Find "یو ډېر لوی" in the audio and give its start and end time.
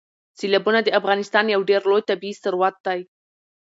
1.49-2.01